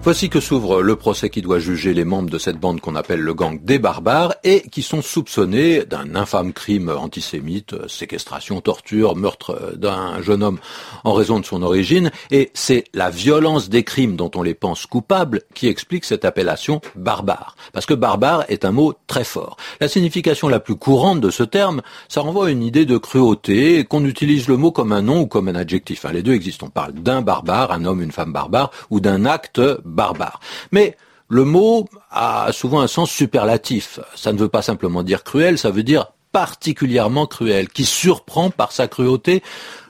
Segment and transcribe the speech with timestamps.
[0.00, 3.20] Voici que s'ouvre le procès qui doit juger les membres de cette bande qu'on appelle
[3.20, 9.74] le gang des barbares et qui sont soupçonnés d'un infâme crime antisémite, séquestration, torture, meurtre
[9.76, 10.60] d'un jeune homme
[11.04, 12.10] en raison de son origine.
[12.30, 16.80] Et c'est la violence des crimes dont on les pense coupables qui explique cette appellation
[16.94, 17.56] barbare.
[17.72, 19.56] Parce que barbare est un mot très fort.
[19.80, 23.84] La signification la plus courante de ce terme, ça renvoie à une idée de cruauté,
[23.84, 26.06] qu'on utilise le mot comme un nom ou comme un adjectif.
[26.10, 26.66] les deux existent.
[26.66, 29.60] On parle d'un barbare, un homme, une femme barbare, ou d'un acte.
[30.72, 30.96] Mais
[31.28, 34.00] le mot a souvent un sens superlatif.
[34.14, 38.72] Ça ne veut pas simplement dire cruel, ça veut dire particulièrement cruel, qui surprend par
[38.72, 39.42] sa cruauté.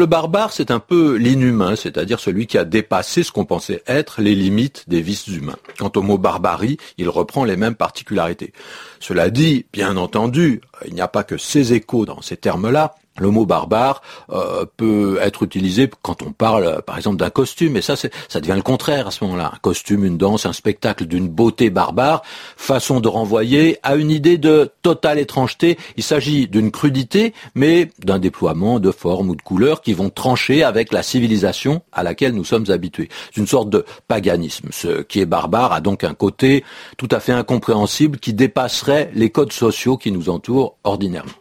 [0.00, 4.22] Le barbare, c'est un peu l'inhumain, c'est-à-dire celui qui a dépassé ce qu'on pensait être
[4.22, 5.58] les limites des vices humains.
[5.78, 8.54] Quant au mot barbarie, il reprend les mêmes particularités.
[8.98, 13.30] Cela dit, bien entendu, il n'y a pas que ces échos dans ces termes-là, le
[13.30, 17.94] mot barbare euh, peut être utilisé quand on parle, par exemple, d'un costume, et ça,
[17.96, 19.52] ça devient le contraire à ce moment-là.
[19.54, 22.22] Un costume, une danse, un spectacle d'une beauté barbare,
[22.56, 25.76] façon de renvoyer à une idée de totale étrangeté.
[25.96, 30.62] Il s'agit d'une crudité, mais d'un déploiement de formes ou de couleurs qui vont trancher
[30.62, 33.08] avec la civilisation à laquelle nous sommes habitués.
[33.32, 34.68] C'est une sorte de paganisme.
[34.72, 36.64] Ce qui est barbare a donc un côté
[36.96, 41.32] tout à fait incompréhensible qui dépasserait les codes sociaux qui nous entourent ordinairement.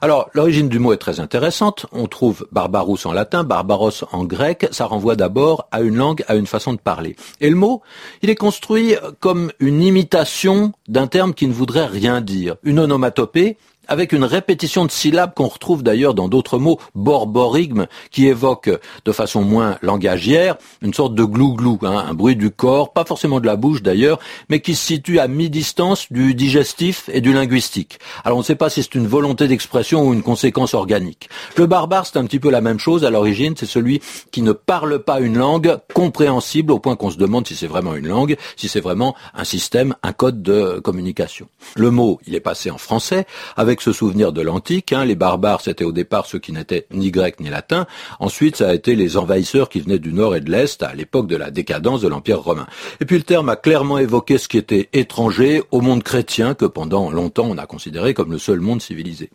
[0.00, 1.86] Alors, l'origine du mot est très intéressante.
[1.92, 4.68] On trouve barbarus en latin, barbaros en grec.
[4.70, 7.16] Ça renvoie d'abord à une langue, à une façon de parler.
[7.40, 7.82] Et le mot,
[8.22, 12.56] il est construit comme une imitation d'un terme qui ne voudrait rien dire.
[12.62, 13.56] Une onomatopée
[13.88, 18.70] avec une répétition de syllabes qu'on retrouve d'ailleurs dans d'autres mots, borborigme, qui évoque
[19.04, 23.40] de façon moins langagière une sorte de glou-glou, hein, un bruit du corps, pas forcément
[23.40, 27.98] de la bouche d'ailleurs, mais qui se situe à mi-distance du digestif et du linguistique.
[28.24, 31.28] Alors on ne sait pas si c'est une volonté d'expression ou une conséquence organique.
[31.56, 34.00] Le barbare, c'est un petit peu la même chose à l'origine, c'est celui
[34.30, 37.94] qui ne parle pas une langue compréhensible au point qu'on se demande si c'est vraiment
[37.94, 41.48] une langue, si c'est vraiment un système, un code de communication.
[41.76, 44.92] Le mot, il est passé en français avec ce souvenir de l'antique.
[44.92, 47.86] Hein, les barbares, c'était au départ ceux qui n'étaient ni grecs ni latins.
[48.20, 51.26] Ensuite, ça a été les envahisseurs qui venaient du nord et de l'est à l'époque
[51.26, 52.66] de la décadence de l'Empire romain.
[53.00, 56.64] Et puis le terme a clairement évoqué ce qui était étranger au monde chrétien que
[56.64, 59.30] pendant longtemps on a considéré comme le seul monde civilisé.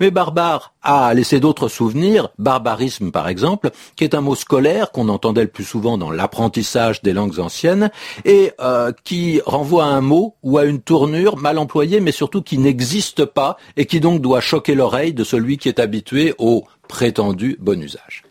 [0.00, 5.08] Mais barbare a laissé d'autres souvenirs, barbarisme par exemple, qui est un mot scolaire qu'on
[5.08, 7.90] entendait le plus souvent dans l'apprentissage des langues anciennes
[8.24, 12.42] et euh, qui renvoie à un mot ou à une tournure mal employée mais surtout
[12.42, 16.64] qui n'existe pas et qui donc doit choquer l'oreille de celui qui est habitué au
[16.88, 18.22] prétendu bon usage.